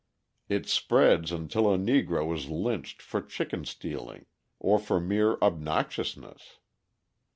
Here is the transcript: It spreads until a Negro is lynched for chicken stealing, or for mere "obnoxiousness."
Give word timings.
It 0.49 0.67
spreads 0.67 1.31
until 1.31 1.71
a 1.71 1.77
Negro 1.77 2.35
is 2.35 2.49
lynched 2.49 3.03
for 3.03 3.21
chicken 3.21 3.65
stealing, 3.65 4.25
or 4.57 4.79
for 4.79 4.99
mere 4.99 5.35
"obnoxiousness." 5.43 6.57